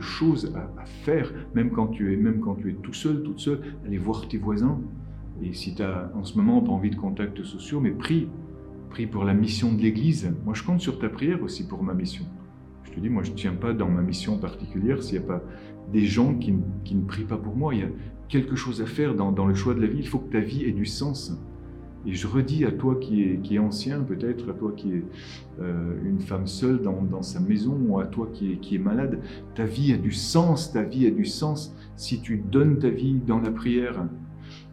[0.00, 3.60] choses à, faire, même quand tu es, même quand tu es tout seul, toute seule,
[3.84, 4.80] aller voir tes voisins.
[5.42, 8.28] Et si tu as en ce moment pas envie de contacts sociaux, mais prie,
[8.88, 10.34] prie pour la mission de l'Église.
[10.46, 12.24] Moi, je compte sur ta prière aussi pour ma mission.
[12.94, 15.42] Je dis, moi, je ne tiens pas dans ma mission particulière s'il n'y a pas
[15.92, 17.74] des gens qui, ne prient pas pour moi.
[17.74, 17.88] Il y a
[18.28, 19.98] quelque chose à faire dans, dans le choix de la vie.
[20.00, 21.36] Il faut que ta vie ait du sens.
[22.04, 25.04] Et je redis à toi qui est, qui est ancien, peut-être, à toi qui est
[25.60, 29.20] euh, une femme seule dans, sa maison, ou à toi qui est, qui est malade,
[29.54, 33.14] ta vie a du sens, ta vie a du sens si tu donnes ta vie
[33.14, 34.04] dans la prière,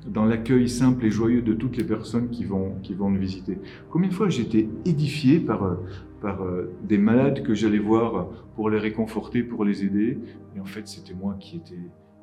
[0.07, 3.59] dans l'accueil simple et joyeux de toutes les personnes qui vont, qui vont nous visiter.
[3.91, 5.77] Combien de fois été édifié par,
[6.21, 10.19] par euh, des malades que j'allais voir pour les réconforter, pour les aider,
[10.55, 11.79] et en fait c'était moi qui étais,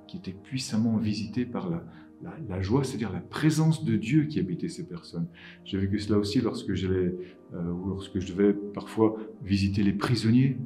[0.06, 1.82] qui était puissamment visité par la,
[2.48, 5.28] la, joie, c'est-à-dire la présence de Dieu qui habitait ces personnes.
[5.64, 7.12] J'ai vécu cela aussi lorsque euh,
[7.52, 10.59] lorsque je devais parfois visiter les prisonniers,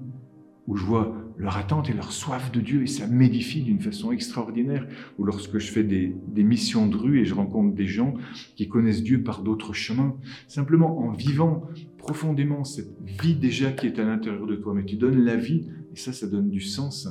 [0.67, 4.13] où je vois leur attente et leur soif de Dieu, et ça m'édifie d'une façon
[4.13, 4.87] extraordinaire.
[5.19, 8.15] Ou lorsque je fais des, des, missions de rue et je rencontre des gens
[8.57, 10.17] qui connaissent Dieu par d'autres chemins,
[10.49, 11.63] simplement en vivant
[11.97, 15.67] profondément cette vie déjà qui est à l'intérieur de toi, mais tu donnes la vie,
[15.95, 17.09] et ça, ça donne du sens.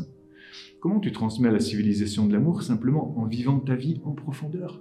[0.79, 4.79] Comment tu transmets la civilisation de l'amour Simplement en vivant ta vie en profondeur,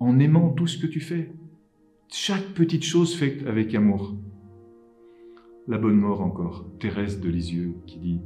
[0.00, 1.32] en aimant tout ce que tu fais?
[2.10, 4.16] Chaque petite chose faite avec amour.
[5.68, 8.20] La bonne mort encore, Thérèse de Lisieux qui dit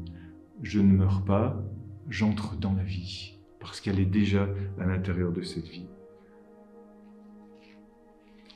[0.62, 1.61] Je ne meurs pas,
[2.09, 4.48] j'entre dans la vie, parce qu'elle est déjà
[4.79, 5.88] à l'intérieur de cette vie.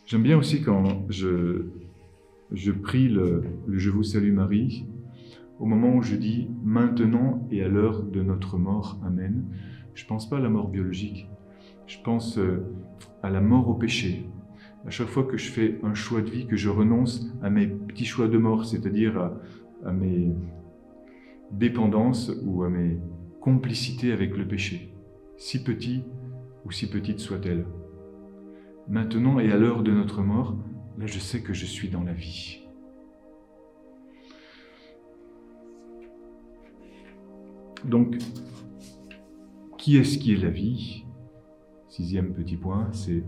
[0.07, 1.67] J'aime bien aussi quand je,
[2.53, 4.87] je prie le, Je vous salue Marie,
[5.59, 9.45] au moment où je dis maintenant et à l'heure de notre mort, Amen,
[9.95, 11.29] je ne pense pas à la mort biologique,
[11.89, 12.63] je pense euh,
[13.25, 14.29] à la mort au péché.
[14.87, 17.67] À chaque fois que je fais un choix de vie, que je renonce à mes
[17.67, 19.33] petits choix de mort, c'est-à-dire
[19.85, 20.31] à mes
[21.51, 22.99] dépendances ou à mes
[23.41, 24.95] complicités avec le péché,
[25.37, 26.05] si petit
[26.65, 27.67] ou si petite soit-elle.
[28.89, 30.57] Maintenant et à l'heure de notre mort,
[30.99, 32.61] là je sais que je suis dans la vie.
[37.85, 38.17] Donc,
[39.79, 41.05] qui est-ce qui est la vie?
[41.89, 43.23] Sixième petit point, c'est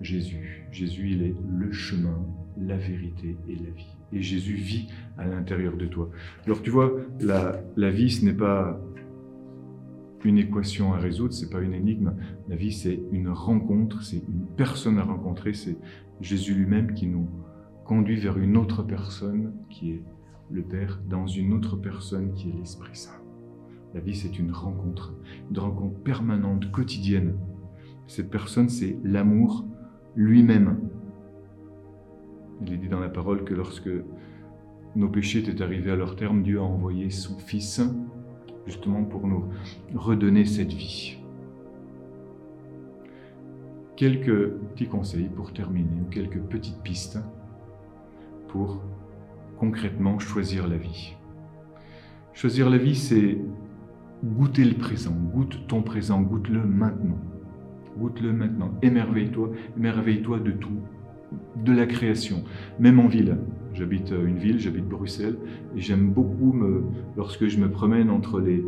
[0.00, 0.66] Jésus.
[0.72, 3.96] Jésus, il est le chemin, la vérité et la vie.
[4.12, 6.10] Et Jésus vit à l'intérieur de toi.
[6.46, 8.80] Alors tu vois, la, vie, ce n'est pas
[10.24, 12.14] une équation à résoudre, c'est pas une énigme.
[12.48, 15.76] La vie, c'est une rencontre, c'est une personne à rencontrer, c'est
[16.20, 17.28] Jésus lui-même qui nous
[17.84, 20.02] conduit vers une autre personne qui est
[20.50, 23.22] le Père, dans une autre personne qui est l'Esprit Saint.
[23.94, 25.14] La vie, c'est une rencontre,
[25.50, 27.34] une rencontre permanente, quotidienne.
[28.06, 29.66] Cette personne, c'est l'amour
[30.14, 30.78] lui-même.
[32.64, 33.90] Il est dit dans la parole que lorsque
[34.94, 37.80] nos péchés étaient arrivés à leur terme, Dieu a envoyé son Fils
[38.66, 39.46] justement pour nous
[39.94, 41.18] redonner cette vie.
[43.96, 47.18] Quelques petits conseils pour terminer, ou quelques petites pistes
[48.48, 48.82] pour
[49.58, 51.14] concrètement choisir la vie.
[52.34, 53.38] Choisir la vie, c'est
[54.24, 57.18] goûter le présent, goûte ton présent, goûte-le maintenant.
[57.98, 60.80] Goûte-le maintenant, émerveille-toi, émerveille-toi de tout,
[61.64, 62.42] de la création,
[62.78, 63.38] même en ville.
[63.74, 65.36] J'habite une ville, j'habite Bruxelles,
[65.76, 66.84] et j'aime beaucoup, me,
[67.16, 68.64] lorsque je me promène entre les,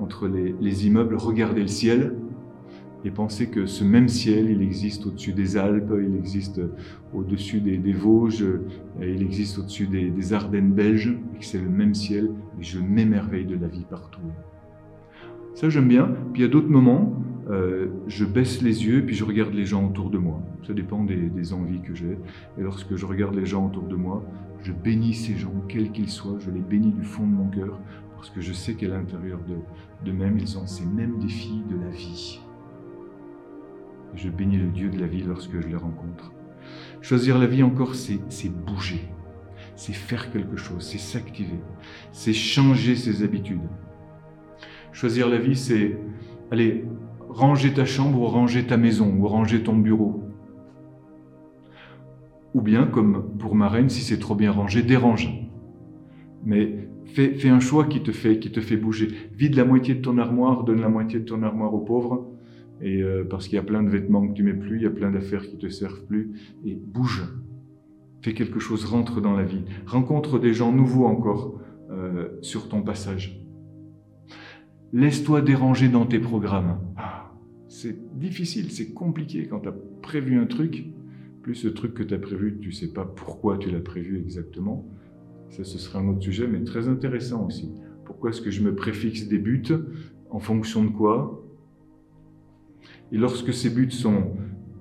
[0.00, 2.14] entre les, immeubles, regarder le ciel
[3.04, 6.60] et penser que ce même ciel, il existe au-dessus des Alpes, il existe
[7.14, 8.44] au-dessus des, Vosges,
[9.00, 12.78] il existe au-dessus des, des, Ardennes belges, et que c'est le même ciel, et je
[12.78, 14.20] m'émerveille de la vie partout.
[15.56, 16.10] Ça, j'aime bien.
[16.32, 17.14] Puis il y a d'autres moments
[17.48, 20.42] euh, je baisse les yeux puis je regarde les gens autour de moi.
[20.66, 22.18] Ça dépend des, envies que j'ai.
[22.58, 24.24] Et lorsque je regarde les gens autour de moi,
[24.62, 27.78] je bénis ces gens, quels qu'ils soient, je les bénis du fond de mon cœur,
[28.16, 29.38] parce que je sais qu'à l'intérieur
[30.04, 32.40] d'eux-mêmes, ils ont ces mêmes défis de la vie.
[34.14, 36.32] Je bénis le Dieu de la vie lorsque je les rencontre.
[37.00, 39.08] Choisir la vie encore, c'est bouger,
[39.76, 41.60] c'est faire quelque chose, c'est s'activer,
[42.10, 43.60] c'est changer ses habitudes.
[44.92, 45.96] Choisir la vie, c'est,
[46.50, 46.86] allez,
[47.36, 50.22] ranger ta chambre ou ranger ta maison ou ranger ton bureau.
[52.54, 55.28] Ou bien, comme pour ma reine, si c'est trop bien rangé, dérange.
[56.46, 59.08] Mais fais, un choix qui te fait, qui te fait bouger.
[59.34, 62.32] Vide la moitié de ton armoire, donne la moitié de ton armoire aux pauvres.
[62.80, 64.86] Et euh, parce qu'il y a plein de vêtements que tu mets plus, il y
[64.86, 66.32] a plein d'affaires qui te servent plus.
[66.64, 67.22] Et bouge.
[68.22, 69.64] Fais quelque chose, rentre dans la vie.
[69.86, 73.42] Rencontre des gens nouveaux encore euh, sur ton passage.
[74.94, 76.78] Laisse-toi déranger dans tes programmes.
[77.68, 80.86] C'est difficile, c'est compliqué quand tu as prévu un truc,
[81.42, 84.86] plus ce truc que tu as prévu, tu sais pas pourquoi tu l'as prévu exactement.
[85.50, 87.70] Ça, ce serait un autre sujet, mais très intéressant aussi.
[88.04, 89.64] Pourquoi est-ce que je me préfixe des buts
[90.30, 91.44] En fonction de quoi?
[93.12, 94.32] Et lorsque ces buts sont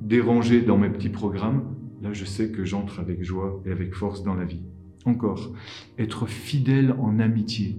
[0.02, 4.24] dérangés dans mes petits programmes, là je sais que j'entre avec joie et avec force
[4.24, 4.64] dans la vie.
[5.06, 5.54] Encore,
[6.00, 7.78] être fidèle en amitié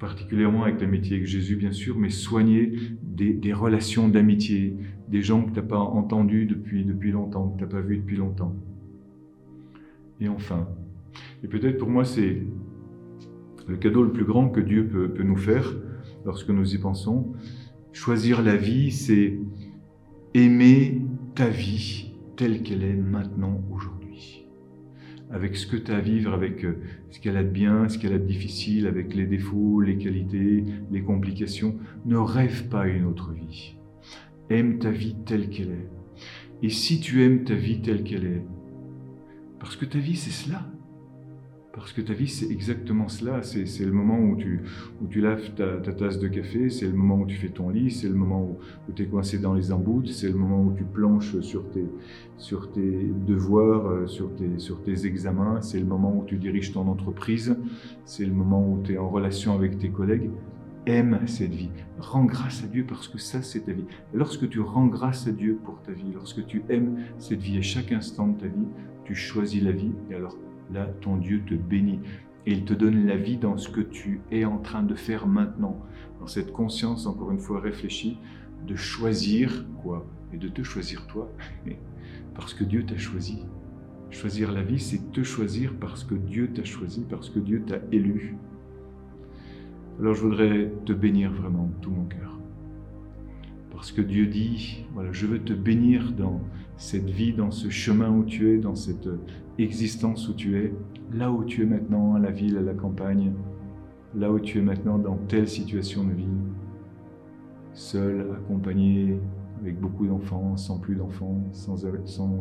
[0.00, 4.76] particulièrement avec l'amitié avec Jésus, bien sûr, mais soigner des, relations d'amitié,
[5.08, 7.98] des gens que tu n'as pas entendus depuis, depuis longtemps, que tu n'as pas vus
[7.98, 8.56] depuis longtemps.
[10.20, 10.66] Et enfin,
[11.44, 12.42] et peut-être pour moi, c'est
[13.68, 15.76] le cadeau le plus grand que Dieu peut, peut nous faire
[16.24, 17.32] lorsque nous y pensons.
[17.92, 19.38] Choisir la vie, c'est
[20.32, 21.02] aimer
[21.34, 23.99] ta vie telle qu'elle est maintenant, aujourd'hui
[25.30, 27.98] avec ce que tu as à vivre, avec euh, ce qu'elle a de bien, ce
[27.98, 31.76] qu'elle a de difficile, avec les défauts, les qualités, les complications.
[32.04, 33.76] Ne rêve pas une autre vie.
[34.50, 35.88] Aime ta vie telle qu'elle est.
[36.62, 38.44] Et si tu aimes ta vie telle qu'elle est,
[39.58, 40.66] parce que ta vie c'est cela,
[41.72, 43.42] parce que ta vie, c'est exactement cela.
[43.42, 44.60] C'est le moment où tu,
[45.00, 48.08] où laves ta, tasse de café, c'est le moment où tu fais ton lit, c'est
[48.08, 48.42] le moment
[48.88, 51.86] où, tu es coincé dans les emboutes, c'est le moment où tu planches sur tes,
[52.38, 56.72] sur tes devoirs, euh, sur tes, sur tes examens, c'est le moment où tu diriges
[56.72, 57.56] ton entreprise,
[58.04, 60.30] c'est le moment où tu es en relation avec tes collègues.
[60.86, 61.70] Aime cette vie.
[61.98, 63.84] Rends grâce à Dieu parce que ça, c'est ta vie.
[64.12, 67.62] lorsque tu rends grâce à Dieu pour ta vie, lorsque tu aimes cette vie à
[67.62, 68.66] chaque instant de ta vie,
[69.04, 70.36] tu choisis la vie et alors
[70.72, 72.00] là, ton Dieu te bénit.
[72.46, 75.26] Et il te donne la vie dans ce que tu es en train de faire
[75.26, 75.78] maintenant.
[76.20, 78.18] Dans cette conscience, encore une fois réfléchie,
[78.66, 81.30] de choisir quoi Et de te choisir toi.
[82.34, 83.44] Parce que Dieu t'a choisi.
[84.10, 87.78] Choisir la vie, c'est te choisir parce que Dieu t'a choisi, parce que Dieu t'a
[87.92, 88.36] élu.
[90.00, 92.38] Alors je voudrais te bénir vraiment de tout mon cœur.
[93.70, 96.40] Parce que Dieu dit, voilà, je veux te bénir dans
[96.80, 99.08] cette vie, dans ce chemin où tu es, dans cette
[99.58, 100.72] existence où tu es,
[101.12, 103.34] là où tu es maintenant, à la ville, à la campagne,
[104.16, 106.24] là où tu es maintenant dans telle situation de vie,
[107.74, 109.20] seul, accompagné,
[109.60, 111.84] avec beaucoup d'enfants, sans plus d'enfants, sans,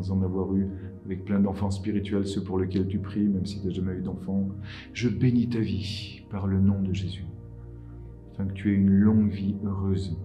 [0.09, 0.67] en avoir eu,
[1.05, 4.01] avec plein d'enfants spirituels, ceux pour lesquels tu pries, même si tu n'as jamais eu
[4.01, 4.47] d'enfant.
[4.93, 7.25] Je bénis ta vie par le nom de Jésus,
[8.45, 10.17] que tu aies une longue vie heureuse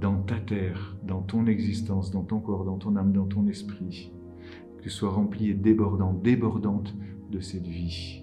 [0.00, 4.12] dans ta terre, dans ton existence, dans ton corps, dans ton âme, dans ton esprit.
[4.78, 6.94] Que tu sois rempli et débordant, débordante
[7.30, 8.22] de cette vie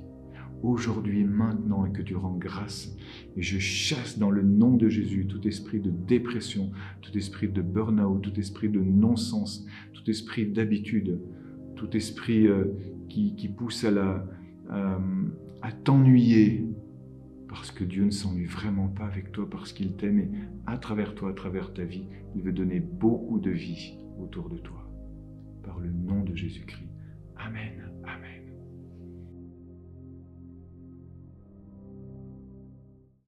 [0.63, 2.95] aujourd'hui maintenant et que tu rends grâce.
[3.35, 6.71] Et je chasse dans le nom de Jésus tout esprit de dépression,
[7.01, 11.19] tout esprit de burn-out, tout esprit de non-sens, tout esprit d'habitude,
[11.75, 12.65] tout esprit euh,
[13.09, 14.25] qui, pousse à, la,
[14.69, 16.65] à t'ennuyer,
[17.53, 20.29] parce que Dieu ne s'ennuie vraiment pas avec toi, parce qu'il t'aime et
[20.65, 24.57] à travers toi, à travers ta vie, il veut donner beaucoup de vie autour de
[24.57, 24.89] toi.
[25.63, 26.89] Par le nom de Jésus-Christ.
[27.37, 27.91] Amen.
[28.05, 28.42] Amen.